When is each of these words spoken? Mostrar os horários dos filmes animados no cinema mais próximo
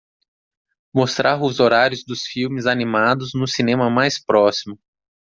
Mostrar 0.91 1.39
os 1.43 1.59
horários 1.59 2.03
dos 2.03 2.23
filmes 2.23 2.65
animados 2.65 3.35
no 3.35 3.45
cinema 3.47 3.87
mais 3.87 4.19
próximo 4.19 4.79